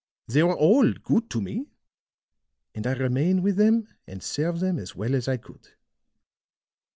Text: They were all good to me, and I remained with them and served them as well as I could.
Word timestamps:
They 0.27 0.41
were 0.41 0.57
all 0.57 0.93
good 0.93 1.29
to 1.29 1.39
me, 1.41 1.67
and 2.73 2.87
I 2.87 2.93
remained 2.93 3.43
with 3.43 3.57
them 3.57 3.87
and 4.07 4.23
served 4.23 4.59
them 4.59 4.79
as 4.79 4.95
well 4.95 5.13
as 5.13 5.27
I 5.27 5.37
could. 5.37 5.67